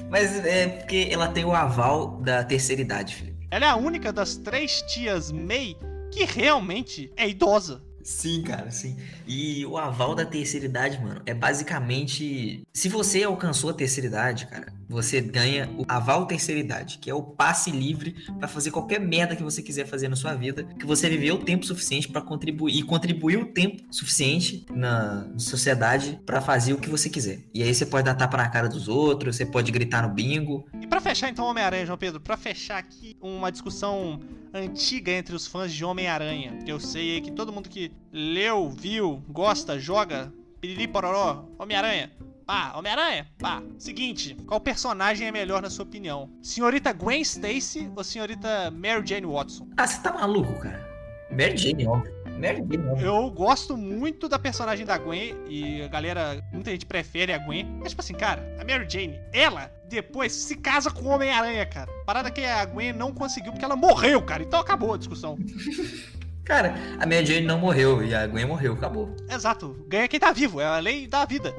Mas 0.10 0.46
é 0.46 0.68
porque 0.70 1.10
ela 1.12 1.28
tem 1.28 1.44
o 1.44 1.54
aval 1.54 2.22
da 2.22 2.42
terceira 2.42 2.82
idade, 2.82 3.16
Felipe. 3.16 3.46
Ela 3.52 3.66
é 3.66 3.70
a 3.72 3.76
única 3.76 4.14
das 4.14 4.38
três 4.38 4.82
tias 4.84 5.34
May 5.34 5.76
que 6.10 6.24
realmente 6.24 7.12
é 7.18 7.28
idosa. 7.28 7.82
Sim, 8.02 8.44
cara, 8.44 8.72
sim. 8.72 8.96
E 9.28 9.66
o 9.66 9.78
aval 9.78 10.16
da 10.16 10.26
terceira 10.26 10.66
idade, 10.66 11.02
mano, 11.02 11.22
é 11.26 11.34
basicamente. 11.34 12.66
Se 12.74 12.88
você 12.88 13.24
alcançou 13.24 13.72
a 13.72 13.74
terceira 13.74 14.08
idade, 14.08 14.48
cara, 14.48 14.79
você 14.90 15.22
ganha 15.22 15.70
o 15.78 15.86
aval 15.88 16.26
terceira 16.26 16.60
idade, 16.60 16.98
que 16.98 17.10
é 17.10 17.14
o 17.14 17.22
passe 17.22 17.70
livre 17.70 18.16
pra 18.40 18.48
fazer 18.48 18.72
qualquer 18.72 19.00
merda 19.00 19.36
que 19.36 19.44
você 19.44 19.62
quiser 19.62 19.86
fazer 19.86 20.08
na 20.08 20.16
sua 20.16 20.34
vida, 20.34 20.64
que 20.64 20.86
você 20.86 21.08
viveu 21.08 21.36
o 21.36 21.44
tempo 21.44 21.66
suficiente 21.66 22.10
pra 22.10 22.22
contribuir 22.22 22.76
e 22.76 22.82
contribuiu 22.82 23.42
o 23.42 23.46
tempo 23.46 23.84
suficiente 23.92 24.66
na 24.72 25.30
sociedade 25.38 26.20
pra 26.26 26.42
fazer 26.42 26.74
o 26.74 26.80
que 26.80 26.90
você 26.90 27.10
quiser. 27.10 27.40
E 27.54 27.62
aí 27.62 27.74
você 27.74 27.86
pode 27.86 28.06
dar 28.06 28.16
tapa 28.16 28.38
na 28.38 28.50
cara 28.50 28.68
dos 28.68 28.88
outros, 28.88 29.36
você 29.36 29.46
pode 29.46 29.72
gritar 29.72 30.08
no 30.08 30.14
bingo. 30.14 30.68
E 30.82 30.88
pra 30.88 31.00
fechar 31.00 31.30
então 31.30 31.46
Homem-Aranha, 31.46 31.86
João 31.86 31.98
Pedro, 31.98 32.20
pra 32.20 32.36
fechar 32.36 32.80
aqui 32.80 33.16
uma 33.22 33.52
discussão 33.52 34.20
antiga 34.52 35.12
entre 35.12 35.36
os 35.36 35.46
fãs 35.46 35.72
de 35.72 35.86
Homem-Aranha, 35.86 36.58
eu 36.66 36.80
sei 36.80 37.22
que 37.22 37.32
todo 37.32 37.54
mundo 37.54 37.70
que 37.70 37.92
leu, 38.12 38.70
viu, 38.70 39.24
gosta, 39.30 39.78
joga, 39.78 40.34
piriri 40.60 40.88
pororó, 40.88 41.46
Homem-Aranha, 41.60 42.12
pá, 42.50 42.74
Homem-Aranha, 42.76 43.28
pá. 43.38 43.62
Seguinte, 43.78 44.36
qual 44.48 44.60
personagem 44.60 45.28
é 45.28 45.32
melhor 45.32 45.62
na 45.62 45.70
sua 45.70 45.84
opinião? 45.84 46.32
Senhorita 46.42 46.92
Gwen 46.92 47.22
Stacy 47.22 47.92
ou 47.96 48.04
senhorita 48.04 48.72
Mary 48.72 49.06
Jane 49.06 49.28
Watson? 49.28 49.68
Ah, 49.78 49.86
você 49.86 50.02
tá 50.02 50.12
maluco, 50.12 50.52
cara? 50.60 50.84
Mary 51.30 51.56
Jane, 51.56 51.86
óbvio. 51.86 52.12
Mary 52.40 52.58
Jane, 52.58 52.90
óbvio. 52.90 53.06
Eu 53.06 53.30
gosto 53.30 53.78
muito 53.78 54.28
da 54.28 54.40
personagem 54.40 54.84
da 54.84 54.98
Gwen 54.98 55.38
e 55.48 55.84
a 55.84 55.88
galera, 55.90 56.44
muita 56.52 56.72
gente 56.72 56.88
prefere 56.88 57.32
a 57.32 57.38
Gwen. 57.38 57.66
Mas, 57.80 57.90
tipo 57.90 58.02
assim, 58.02 58.16
cara, 58.16 58.42
a 58.60 58.66
Mary 58.66 58.90
Jane, 58.90 59.20
ela 59.32 59.72
depois 59.88 60.34
se 60.34 60.56
casa 60.56 60.90
com 60.90 61.04
o 61.04 61.10
Homem-Aranha, 61.10 61.68
cara. 61.68 61.92
Parada 62.04 62.32
que 62.32 62.44
a 62.44 62.66
Gwen 62.66 62.94
não 62.94 63.14
conseguiu 63.14 63.52
porque 63.52 63.66
ela 63.66 63.76
morreu, 63.76 64.24
cara. 64.24 64.42
Então 64.42 64.60
acabou 64.60 64.96
a 64.96 64.98
discussão. 64.98 65.38
Cara, 66.50 66.74
a 67.00 67.06
Mary 67.06 67.28
Jane 67.28 67.46
não 67.46 67.60
morreu 67.60 68.04
e 68.04 68.12
a 68.16 68.26
Gwen 68.26 68.48
morreu, 68.48 68.74
acabou. 68.74 69.16
Exato. 69.30 69.86
Ganha 69.88 70.08
quem 70.08 70.20
tá 70.20 70.32
vivo, 70.32 70.60
é 70.60 70.66
a 70.66 70.80
lei 70.80 71.06
da 71.06 71.24
vida. 71.24 71.54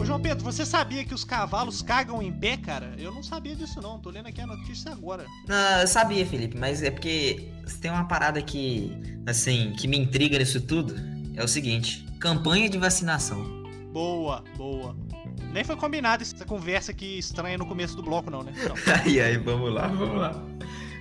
Ô 0.00 0.04
João 0.04 0.18
Pedro, 0.18 0.42
você 0.42 0.64
sabia 0.64 1.04
que 1.04 1.12
os 1.12 1.24
cavalos 1.24 1.82
cagam 1.82 2.22
em 2.22 2.32
pé, 2.32 2.56
cara? 2.56 2.94
Eu 2.98 3.12
não 3.12 3.22
sabia 3.22 3.54
disso 3.54 3.82
não, 3.82 3.98
tô 3.98 4.08
lendo 4.08 4.28
aqui 4.28 4.40
a 4.40 4.46
notícia 4.46 4.90
agora. 4.90 5.26
Ah, 5.46 5.82
eu 5.82 5.86
sabia, 5.86 6.24
Felipe, 6.24 6.56
mas 6.56 6.82
é 6.82 6.90
porque 6.90 7.52
tem 7.82 7.90
uma 7.90 8.04
parada 8.04 8.40
que, 8.40 8.96
assim, 9.26 9.74
que 9.76 9.86
me 9.86 9.98
intriga 9.98 10.38
nisso 10.38 10.58
tudo. 10.62 10.94
É 11.36 11.44
o 11.44 11.48
seguinte: 11.48 12.06
campanha 12.18 12.70
de 12.70 12.78
vacinação. 12.78 13.44
Boa, 13.92 14.42
boa. 14.56 14.96
Nem 15.52 15.64
foi 15.64 15.76
combinado 15.76 16.22
essa 16.22 16.46
conversa 16.46 16.92
aqui 16.92 17.18
estranha 17.18 17.58
no 17.58 17.66
começo 17.66 17.94
do 17.94 18.02
bloco 18.02 18.30
não, 18.30 18.42
né? 18.42 18.54
Não. 18.56 18.74
Aí, 19.04 19.20
aí, 19.20 19.36
vamos 19.36 19.70
lá, 19.70 19.86
vamos 19.88 20.18
lá. 20.18 20.49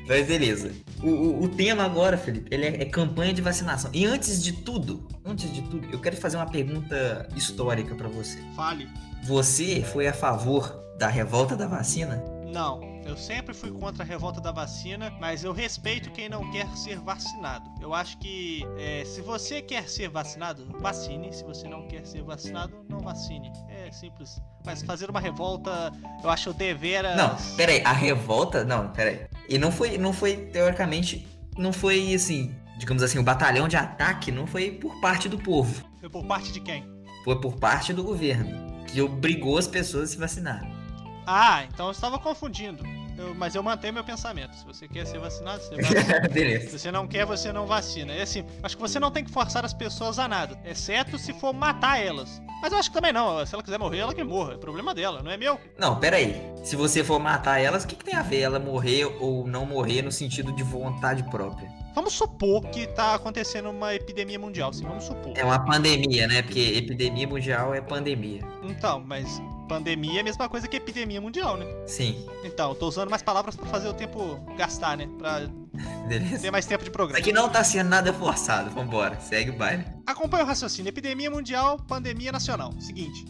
Mas 0.09 0.25
beleza. 0.25 0.71
O, 1.03 1.07
o, 1.07 1.43
o, 1.43 1.49
tema 1.49 1.83
agora, 1.83 2.17
Felipe, 2.17 2.47
ele 2.49 2.65
é, 2.65 2.81
é, 2.81 2.85
campanha 2.85 3.31
de 3.31 3.43
vacinação. 3.43 3.91
E 3.93 4.07
antes 4.07 4.41
de 4.41 4.51
tudo, 4.51 5.07
antes 5.23 5.53
de 5.53 5.61
tudo, 5.61 5.87
eu 5.91 6.01
quero 6.01 6.17
fazer 6.17 6.37
uma 6.37 6.47
pergunta 6.47 7.29
histórica 7.35 7.93
para 7.93 8.09
você. 8.09 8.39
Fale. 8.55 8.89
Você 9.23 9.83
foi 9.83 10.07
a 10.07 10.13
favor 10.13 10.75
da 10.97 11.07
revolta 11.07 11.55
da 11.55 11.67
vacina? 11.67 12.23
Não. 12.51 12.88
Eu 13.09 13.17
sempre 13.17 13.55
fui 13.55 13.71
contra 13.71 14.03
a 14.03 14.05
revolta 14.05 14.39
da 14.39 14.51
vacina, 14.51 15.11
mas 15.19 15.43
eu 15.43 15.51
respeito 15.51 16.11
quem 16.11 16.29
não 16.29 16.51
quer 16.51 16.67
ser 16.77 16.99
vacinado. 16.99 17.67
Eu 17.81 17.91
acho 17.91 18.19
que 18.19 18.63
é, 18.77 19.03
se 19.03 19.19
você 19.19 19.63
quer 19.63 19.89
ser 19.89 20.09
vacinado, 20.09 20.67
vacine. 20.79 21.33
Se 21.33 21.43
você 21.43 21.67
não 21.67 21.87
quer 21.87 22.05
ser 22.05 22.21
vacinado, 22.21 22.85
não 22.87 22.99
vacine. 22.99 23.51
É 23.67 23.91
simples. 23.91 24.39
Mas 24.63 24.83
fazer 24.83 25.09
uma 25.09 25.19
revolta, 25.19 25.91
eu 26.23 26.29
acho 26.29 26.53
deveras. 26.53 27.17
Não, 27.17 27.35
peraí, 27.57 27.81
a 27.83 27.91
revolta. 27.91 28.63
Não, 28.63 28.89
peraí. 28.89 29.25
E 29.49 29.57
não 29.57 29.71
foi, 29.71 29.97
não 29.97 30.13
foi, 30.13 30.37
teoricamente, 30.37 31.27
não 31.57 31.73
foi 31.73 32.13
assim, 32.13 32.55
digamos 32.77 33.01
assim, 33.01 33.17
o 33.17 33.23
batalhão 33.23 33.67
de 33.67 33.75
ataque 33.75 34.31
não 34.31 34.45
foi 34.45 34.69
por 34.69 35.01
parte 35.01 35.27
do 35.27 35.39
povo. 35.39 35.83
Foi 35.99 36.09
por 36.11 36.27
parte 36.27 36.51
de 36.51 36.59
quem? 36.59 36.85
Foi 37.23 37.41
por 37.41 37.55
parte 37.55 37.91
do 37.91 38.03
governo, 38.03 38.85
que 38.85 39.01
obrigou 39.01 39.57
as 39.57 39.65
pessoas 39.65 40.03
a 40.03 40.07
se 40.13 40.17
vacinar. 40.19 40.61
Ah, 41.25 41.63
então 41.63 41.87
eu 41.87 41.91
estava 41.91 42.19
confundindo. 42.19 42.98
Eu, 43.19 43.35
mas 43.35 43.53
eu 43.53 43.61
mantenho 43.61 43.93
meu 43.93 44.03
pensamento. 44.03 44.55
Se 44.55 44.65
você 44.65 44.87
quer 44.87 45.05
ser 45.05 45.19
vacinado, 45.19 45.61
você 45.61 45.75
vacina. 45.81 46.29
Beleza. 46.29 46.69
Se 46.69 46.79
você 46.79 46.91
não 46.91 47.05
quer, 47.05 47.25
você 47.25 47.51
não 47.51 47.67
vacina. 47.67 48.13
É 48.13 48.21
assim, 48.21 48.45
acho 48.63 48.75
que 48.77 48.81
você 48.81 48.99
não 48.99 49.11
tem 49.11 49.23
que 49.23 49.31
forçar 49.31 49.65
as 49.65 49.73
pessoas 49.73 50.17
a 50.17 50.27
nada, 50.27 50.57
exceto 50.65 51.17
se 51.17 51.33
for 51.33 51.53
matar 51.53 52.01
elas. 52.01 52.41
Mas 52.61 52.71
eu 52.71 52.79
acho 52.79 52.89
que 52.89 52.95
também 52.95 53.13
não. 53.13 53.45
Se 53.45 53.53
ela 53.53 53.63
quiser 53.63 53.79
morrer, 53.79 53.99
ela 53.99 54.13
que 54.13 54.23
morra. 54.23 54.53
É 54.53 54.57
problema 54.57 54.93
dela, 54.93 55.21
não 55.21 55.31
é 55.31 55.37
meu. 55.37 55.59
Não, 55.77 55.99
pera 55.99 56.17
aí. 56.17 56.35
Se 56.63 56.75
você 56.75 57.03
for 57.03 57.19
matar 57.19 57.59
elas, 57.59 57.83
o 57.83 57.87
que, 57.87 57.95
que 57.95 58.03
tem 58.03 58.15
a 58.15 58.21
ver 58.21 58.41
ela 58.41 58.59
morrer 58.59 59.05
ou 59.19 59.47
não 59.47 59.65
morrer 59.65 60.01
no 60.01 60.11
sentido 60.11 60.51
de 60.51 60.63
vontade 60.63 61.23
própria? 61.29 61.69
Vamos 61.95 62.13
supor 62.13 62.61
que 62.69 62.87
tá 62.87 63.15
acontecendo 63.15 63.69
uma 63.69 63.95
epidemia 63.95 64.37
mundial, 64.37 64.71
sim, 64.73 64.85
vamos 64.85 65.05
supor. 65.05 65.33
É 65.35 65.43
uma 65.43 65.59
pandemia, 65.59 66.27
né? 66.27 66.41
Porque 66.41 66.59
epidemia 66.59 67.27
mundial 67.27 67.73
é 67.73 67.81
pandemia. 67.81 68.41
Então, 68.63 69.01
mas 69.05 69.41
pandemia 69.69 70.17
é 70.17 70.21
a 70.21 70.23
mesma 70.23 70.49
coisa 70.49 70.67
que 70.67 70.75
epidemia 70.75 71.21
mundial, 71.21 71.55
né? 71.55 71.65
Sim. 71.85 72.27
Então, 72.43 72.73
tô 72.73 72.87
usando 72.87 73.09
mais 73.09 73.21
palavras 73.21 73.55
para 73.55 73.67
fazer 73.67 73.87
o 73.87 73.93
tempo 73.93 74.43
gastar, 74.57 74.97
né? 74.97 75.07
Pra 75.17 75.41
Beleza. 76.09 76.39
ter 76.39 76.51
mais 76.51 76.65
tempo 76.65 76.83
de 76.83 76.89
programa. 76.89 77.19
Isso 77.19 77.29
aqui 77.29 77.33
não 77.33 77.47
tá 77.47 77.63
sendo 77.63 77.87
nada 77.87 78.11
forçado, 78.11 78.71
vambora, 78.71 79.19
segue 79.21 79.51
o 79.51 79.53
baile. 79.57 79.85
Acompanha 80.05 80.43
o 80.43 80.47
raciocínio, 80.47 80.89
epidemia 80.89 81.29
mundial, 81.29 81.77
pandemia 81.87 82.31
nacional. 82.31 82.73
Seguinte, 82.79 83.25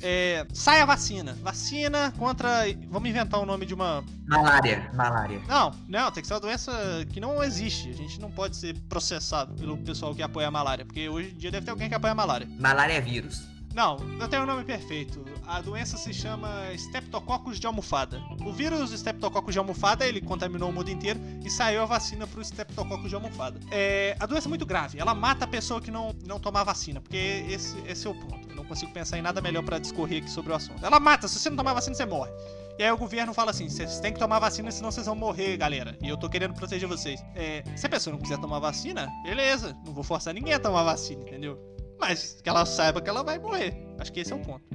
é, 0.00 0.44
sai 0.52 0.80
a 0.80 0.84
vacina. 0.84 1.36
Vacina 1.42 2.12
contra. 2.18 2.64
Vamos 2.88 3.08
inventar 3.08 3.40
o 3.40 3.46
nome 3.46 3.64
de 3.64 3.72
uma. 3.72 4.04
Malária. 4.26 4.90
Malária. 4.94 5.40
Não, 5.46 5.72
não, 5.88 6.10
tem 6.10 6.22
que 6.22 6.26
ser 6.26 6.34
uma 6.34 6.40
doença 6.40 6.72
que 7.12 7.20
não 7.20 7.42
existe. 7.42 7.88
A 7.88 7.94
gente 7.94 8.20
não 8.20 8.30
pode 8.30 8.56
ser 8.56 8.76
processado 8.88 9.54
pelo 9.54 9.76
pessoal 9.78 10.14
que 10.14 10.22
apoia 10.22 10.48
a 10.48 10.50
malária. 10.50 10.84
Porque 10.84 11.08
hoje 11.08 11.30
em 11.30 11.36
dia 11.36 11.50
deve 11.52 11.64
ter 11.64 11.70
alguém 11.70 11.88
que 11.88 11.94
apoia 11.94 12.12
a 12.12 12.16
malária. 12.16 12.48
Malária 12.58 12.94
é 12.94 13.00
vírus. 13.00 13.51
Não, 13.74 13.96
eu 14.20 14.28
tenho 14.28 14.42
o 14.42 14.44
um 14.44 14.48
nome 14.48 14.64
perfeito. 14.64 15.24
A 15.46 15.60
doença 15.60 15.96
se 15.96 16.12
chama 16.12 16.72
Streptococcus 16.74 17.58
de 17.58 17.66
almofada. 17.66 18.22
O 18.44 18.52
vírus 18.52 18.92
Streptococcus 18.92 19.54
de 19.54 19.58
almofada, 19.58 20.06
ele 20.06 20.20
contaminou 20.20 20.68
o 20.68 20.72
mundo 20.72 20.90
inteiro 20.90 21.18
e 21.44 21.50
saiu 21.50 21.82
a 21.82 21.86
vacina 21.86 22.26
pro 22.26 22.42
Streptococcus 22.42 23.08
de 23.08 23.14
almofada. 23.14 23.58
É, 23.70 24.16
a 24.20 24.26
doença 24.26 24.46
é 24.46 24.50
muito 24.50 24.66
grave, 24.66 24.98
ela 24.98 25.14
mata 25.14 25.44
a 25.44 25.48
pessoa 25.48 25.80
que 25.80 25.90
não, 25.90 26.14
não 26.26 26.38
tomar 26.38 26.64
vacina, 26.64 27.00
porque 27.00 27.44
esse, 27.48 27.78
esse 27.86 28.06
é 28.06 28.10
o 28.10 28.14
ponto. 28.14 28.48
Eu 28.48 28.56
não 28.56 28.64
consigo 28.64 28.92
pensar 28.92 29.18
em 29.18 29.22
nada 29.22 29.40
melhor 29.40 29.62
para 29.62 29.78
discorrer 29.78 30.22
aqui 30.22 30.30
sobre 30.30 30.52
o 30.52 30.54
assunto. 30.54 30.84
Ela 30.84 31.00
mata, 31.00 31.26
se 31.26 31.38
você 31.38 31.48
não 31.48 31.56
tomar 31.56 31.72
vacina, 31.72 31.94
você 31.94 32.04
morre. 32.04 32.30
E 32.78 32.82
aí 32.82 32.90
o 32.90 32.96
governo 32.96 33.34
fala 33.34 33.50
assim: 33.50 33.68
vocês 33.68 34.00
têm 34.00 34.12
que 34.12 34.18
tomar 34.18 34.38
vacina, 34.38 34.70
senão 34.70 34.90
vocês 34.90 35.06
vão 35.06 35.14
morrer, 35.14 35.56
galera. 35.56 35.96
E 36.02 36.08
eu 36.08 36.16
tô 36.16 36.28
querendo 36.28 36.54
proteger 36.54 36.88
vocês. 36.88 37.22
É, 37.34 37.62
se 37.76 37.86
a 37.86 37.88
pessoa 37.88 38.14
não 38.14 38.20
quiser 38.20 38.38
tomar 38.38 38.58
vacina, 38.58 39.10
beleza. 39.22 39.76
Não 39.84 39.92
vou 39.92 40.02
forçar 40.02 40.32
ninguém 40.32 40.54
a 40.54 40.58
tomar 40.58 40.82
vacina, 40.82 41.22
entendeu? 41.22 41.71
Mas 42.02 42.36
que 42.42 42.48
ela 42.48 42.66
saiba 42.66 43.00
que 43.00 43.08
ela 43.08 43.22
vai 43.22 43.38
morrer. 43.38 43.80
Acho 44.00 44.12
que 44.12 44.18
esse 44.18 44.32
é 44.32 44.36
o 44.36 44.40
ponto. 44.40 44.64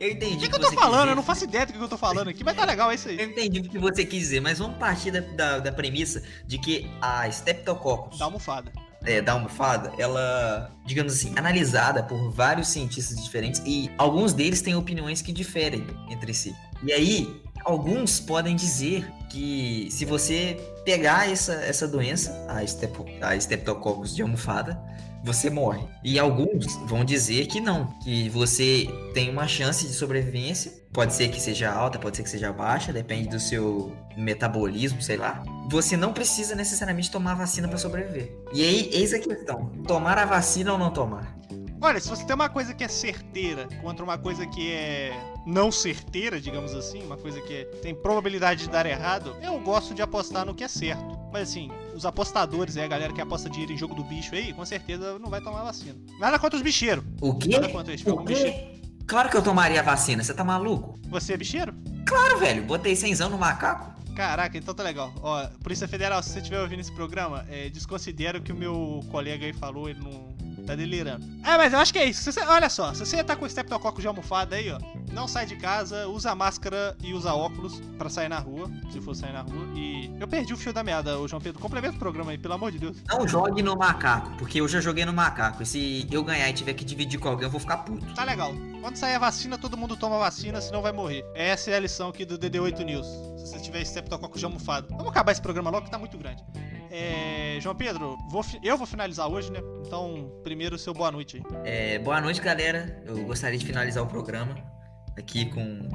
eu 0.00 0.10
entendi. 0.10 0.34
O 0.34 0.38
que, 0.38 0.48
que, 0.48 0.48
que 0.48 0.56
eu 0.56 0.60
tô 0.60 0.72
falando? 0.72 1.10
Eu 1.10 1.14
não 1.14 1.22
faço 1.22 1.44
ideia 1.44 1.64
do 1.64 1.72
que 1.72 1.78
eu 1.78 1.88
tô 1.88 1.96
falando 1.96 2.28
aqui, 2.28 2.42
mas 2.42 2.56
tá 2.56 2.64
legal, 2.64 2.90
é 2.90 2.96
isso 2.96 3.08
aí. 3.08 3.20
Eu 3.20 3.26
entendi 3.26 3.60
o 3.60 3.62
que 3.62 3.78
você 3.78 4.04
quis 4.04 4.18
dizer, 4.18 4.40
mas 4.40 4.58
vamos 4.58 4.76
partir 4.78 5.12
da, 5.12 5.20
da, 5.20 5.58
da 5.60 5.72
premissa 5.72 6.24
de 6.44 6.58
que 6.58 6.90
a 7.00 7.28
Streptococcus. 7.28 8.18
Da 8.18 8.24
almofada. 8.24 8.72
É, 9.04 9.22
da 9.22 9.32
almofada, 9.32 9.92
ela, 9.96 10.72
digamos 10.84 11.12
assim, 11.12 11.32
analisada 11.36 12.02
por 12.02 12.30
vários 12.32 12.68
cientistas 12.68 13.22
diferentes 13.22 13.62
e 13.64 13.90
alguns 13.98 14.32
deles 14.32 14.60
têm 14.60 14.74
opiniões 14.74 15.22
que 15.22 15.32
diferem 15.32 15.86
entre 16.10 16.34
si. 16.34 16.54
E 16.82 16.92
aí, 16.92 17.42
alguns 17.64 18.18
podem 18.18 18.56
dizer 18.56 19.08
que 19.30 19.88
se 19.90 20.04
você 20.04 20.56
pegar 20.84 21.30
essa, 21.30 21.54
essa 21.54 21.86
doença, 21.86 22.44
a, 22.48 22.66
Step, 22.66 22.92
a 23.20 23.36
Streptococcus 23.36 24.14
de 24.14 24.22
almofada, 24.22 24.80
você 25.22 25.48
morre. 25.48 25.86
E 26.02 26.18
alguns 26.18 26.76
vão 26.86 27.04
dizer 27.04 27.46
que 27.46 27.60
não, 27.60 27.86
que 28.02 28.28
você 28.28 28.88
tem 29.14 29.30
uma 29.30 29.46
chance 29.46 29.86
de 29.86 29.92
sobrevivência, 29.92 30.72
pode 30.92 31.14
ser 31.14 31.28
que 31.28 31.40
seja 31.40 31.72
alta, 31.72 31.98
pode 31.98 32.16
ser 32.16 32.22
que 32.22 32.30
seja 32.30 32.52
baixa, 32.52 32.92
depende 32.92 33.28
do 33.28 33.40
seu 33.40 33.96
metabolismo, 34.16 35.00
sei 35.00 35.16
lá. 35.16 35.42
Você 35.70 35.96
não 35.96 36.12
precisa 36.12 36.54
necessariamente 36.54 37.10
tomar 37.10 37.34
vacina 37.34 37.68
para 37.68 37.78
sobreviver. 37.78 38.36
E 38.52 38.62
aí, 38.62 38.90
eis 38.92 39.14
a 39.14 39.18
questão: 39.18 39.66
tomar 39.86 40.18
a 40.18 40.24
vacina 40.24 40.72
ou 40.72 40.78
não 40.78 40.90
tomar? 40.90 41.36
Olha, 41.84 41.98
se 41.98 42.08
você 42.08 42.24
tem 42.24 42.36
uma 42.36 42.48
coisa 42.48 42.72
que 42.72 42.84
é 42.84 42.88
certeira 42.88 43.66
contra 43.80 44.04
uma 44.04 44.16
coisa 44.16 44.46
que 44.46 44.70
é 44.70 45.12
não 45.44 45.72
certeira, 45.72 46.40
digamos 46.40 46.72
assim, 46.74 47.02
uma 47.02 47.16
coisa 47.16 47.40
que 47.40 47.64
tem 47.82 47.92
probabilidade 47.92 48.62
de 48.64 48.70
dar 48.70 48.86
errado, 48.86 49.34
eu 49.42 49.58
gosto 49.58 49.92
de 49.92 50.00
apostar 50.00 50.46
no 50.46 50.54
que 50.54 50.62
é 50.62 50.68
certo. 50.68 51.18
Mas 51.32 51.50
assim, 51.50 51.72
os 51.94 52.06
apostadores, 52.06 52.76
é 52.76 52.84
a 52.84 52.88
galera 52.88 53.12
que 53.12 53.20
aposta 53.20 53.48
dinheiro 53.48 53.72
em 53.72 53.78
jogo 53.78 53.94
do 53.94 54.04
bicho 54.04 54.34
aí, 54.34 54.52
com 54.52 54.64
certeza 54.64 55.18
não 55.18 55.30
vai 55.30 55.40
tomar 55.40 55.62
vacina. 55.62 55.96
Nada 56.18 56.38
contra 56.38 56.56
os 56.56 56.62
bicheiros. 56.62 57.04
O 57.20 57.34
quê? 57.34 57.50
Nada 57.50 57.68
contra 57.68 57.92
eles. 57.92 58.06
O 58.06 58.16
quê? 58.18 58.80
Claro 59.06 59.28
que 59.28 59.36
eu 59.36 59.42
tomaria 59.42 59.80
a 59.80 59.82
vacina, 59.82 60.22
você 60.22 60.32
tá 60.32 60.44
maluco? 60.44 60.98
Você 61.08 61.34
é 61.34 61.36
bicheiro? 61.36 61.74
Claro, 62.06 62.38
velho, 62.38 62.64
botei 62.64 62.94
cenzão 62.96 63.28
no 63.28 63.38
macaco. 63.38 63.92
Caraca, 64.14 64.56
então 64.58 64.74
tá 64.74 64.82
legal. 64.82 65.12
Ó, 65.22 65.46
Polícia 65.62 65.88
Federal, 65.88 66.22
se 66.22 66.30
você 66.30 66.38
estiver 66.38 66.60
ouvindo 66.60 66.80
esse 66.80 66.92
programa, 66.92 67.44
é, 67.48 67.68
desconsidera 67.70 68.38
o 68.38 68.42
que 68.42 68.52
o 68.52 68.56
meu 68.56 69.00
colega 69.10 69.46
aí 69.46 69.52
falou, 69.52 69.88
ele 69.88 70.00
não 70.00 70.32
Tá 70.66 70.74
delirando. 70.74 71.24
É, 71.44 71.56
mas 71.56 71.72
eu 71.72 71.78
acho 71.78 71.92
que 71.92 71.98
é 71.98 72.06
isso. 72.06 72.30
Você, 72.30 72.40
olha 72.40 72.68
só, 72.68 72.94
se 72.94 73.04
você 73.04 73.22
tá 73.22 73.34
com 73.34 73.44
o 73.44 73.48
Streptococcus 73.48 74.00
de 74.00 74.06
almofada 74.06 74.56
aí, 74.56 74.70
ó, 74.70 74.78
não 75.12 75.28
sai 75.28 75.46
de 75.46 75.56
casa, 75.56 76.08
usa 76.08 76.34
máscara 76.34 76.96
e 77.02 77.12
usa 77.12 77.34
óculos 77.34 77.80
para 77.98 78.08
sair 78.08 78.28
na 78.28 78.38
rua, 78.38 78.70
se 78.90 79.00
for 79.00 79.14
sair 79.14 79.32
na 79.32 79.42
rua. 79.42 79.66
E 79.76 80.10
eu 80.18 80.26
perdi 80.26 80.52
o 80.52 80.56
fio 80.56 80.72
da 80.72 80.82
meada, 80.82 81.18
o 81.18 81.28
João 81.28 81.40
Pedro. 81.40 81.60
Complementa 81.60 81.96
o 81.96 81.98
programa 81.98 82.30
aí, 82.32 82.38
pelo 82.38 82.54
amor 82.54 82.72
de 82.72 82.78
Deus. 82.78 82.96
Não 83.08 83.26
jogue 83.28 83.62
no 83.62 83.76
macaco, 83.76 84.30
porque 84.38 84.60
eu 84.60 84.66
já 84.66 84.80
joguei 84.80 85.04
no 85.04 85.12
macaco. 85.12 85.62
E 85.62 85.66
se 85.66 86.08
eu 86.10 86.24
ganhar 86.24 86.48
e 86.48 86.52
tiver 86.52 86.74
que 86.74 86.84
dividir 86.84 87.20
com 87.20 87.28
alguém, 87.28 87.44
eu 87.44 87.50
vou 87.50 87.60
ficar 87.60 87.78
puto. 87.78 88.04
Tá 88.14 88.24
legal. 88.24 88.52
Quando 88.80 88.96
sair 88.96 89.14
a 89.14 89.18
vacina, 89.18 89.58
todo 89.58 89.76
mundo 89.76 89.96
toma 89.96 90.18
vacina, 90.18 90.60
senão 90.60 90.82
vai 90.82 90.92
morrer. 90.92 91.24
Essa 91.34 91.70
é 91.70 91.76
a 91.76 91.80
lição 91.80 92.08
aqui 92.08 92.24
do 92.24 92.38
DD8 92.38 92.84
News. 92.84 93.06
Se 93.38 93.48
você 93.48 93.60
tiver 93.60 93.82
de 93.82 94.44
almofada. 94.44 94.86
Vamos 94.90 95.08
acabar 95.08 95.32
esse 95.32 95.42
programa 95.42 95.70
logo 95.70 95.84
que 95.84 95.90
tá 95.90 95.98
muito 95.98 96.16
grande. 96.16 96.42
É, 96.90 97.58
João 97.60 97.74
Pedro, 97.74 98.18
vou, 98.30 98.44
eu 98.62 98.76
vou 98.76 98.86
finalizar 98.86 99.28
hoje, 99.28 99.50
né? 99.50 99.60
Então, 99.86 100.30
primeiro, 100.42 100.78
seu 100.78 100.92
boa 100.92 101.10
noite 101.10 101.36
aí. 101.36 101.42
É, 101.64 101.98
boa 101.98 102.20
noite, 102.20 102.40
galera. 102.40 103.02
Eu 103.06 103.24
gostaria 103.24 103.58
de 103.58 103.64
finalizar 103.64 104.02
o 104.02 104.06
programa 104.06 104.71
aqui 105.16 105.46
com, 105.46 105.88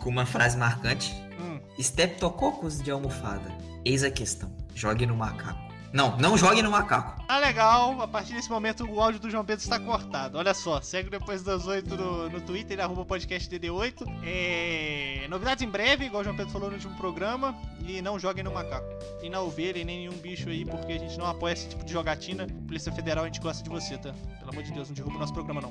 com 0.00 0.10
uma 0.10 0.26
frase 0.26 0.56
marcante. 0.56 1.14
Hum. 1.40 1.60
Streptococcus 1.78 2.80
de 2.82 2.90
almofada. 2.90 3.52
Eis 3.84 4.02
a 4.02 4.10
questão. 4.10 4.50
Jogue 4.74 5.06
no 5.06 5.16
macaco. 5.16 5.66
Não, 5.92 6.16
não 6.18 6.36
jogue 6.36 6.60
no 6.60 6.70
macaco. 6.70 7.24
Ah, 7.26 7.38
legal. 7.38 8.02
A 8.02 8.08
partir 8.08 8.34
desse 8.34 8.50
momento 8.50 8.84
o 8.84 9.00
áudio 9.00 9.18
do 9.18 9.30
João 9.30 9.44
Pedro 9.44 9.62
está 9.62 9.78
cortado. 9.78 10.36
Olha 10.36 10.52
só, 10.52 10.80
segue 10.82 11.08
depois 11.08 11.42
das 11.42 11.66
8 11.66 11.96
no, 11.96 12.28
no 12.28 12.40
Twitter, 12.40 12.78
arroba 12.80 13.04
podcast 13.04 13.48
DD8. 13.48 14.06
É... 14.22 15.26
Novidades 15.28 15.62
em 15.64 15.68
breve, 15.68 16.04
igual 16.04 16.20
o 16.20 16.24
João 16.24 16.36
Pedro 16.36 16.52
falou 16.52 16.68
no 16.68 16.74
último 16.74 16.94
programa. 16.96 17.54
E 17.86 18.02
não 18.02 18.18
joguem 18.18 18.44
no 18.44 18.52
macaco. 18.52 18.86
E 19.22 19.30
na 19.30 19.40
ovelha 19.40 19.78
e 19.78 19.84
nem 19.84 20.00
nenhum 20.00 20.18
bicho 20.18 20.48
aí, 20.48 20.64
porque 20.64 20.92
a 20.92 20.98
gente 20.98 21.16
não 21.18 21.26
apoia 21.26 21.54
esse 21.54 21.68
tipo 21.68 21.84
de 21.84 21.92
jogatina. 21.92 22.46
Polícia 22.66 22.92
Federal, 22.92 23.24
a 23.24 23.26
gente 23.28 23.40
gosta 23.40 23.62
de 23.62 23.70
você, 23.70 23.96
tá? 23.96 24.12
Pelo 24.38 24.50
amor 24.50 24.64
de 24.64 24.72
Deus, 24.72 24.88
não 24.88 24.94
derruba 24.94 25.16
o 25.16 25.20
nosso 25.20 25.32
programa 25.32 25.62
não. 25.62 25.70